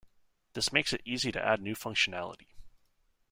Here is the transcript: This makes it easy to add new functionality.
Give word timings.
This 0.53 0.73
makes 0.73 0.93
it 0.93 1.01
easy 1.05 1.31
to 1.31 1.39
add 1.45 1.61
new 1.61 1.75
functionality. 1.75 2.47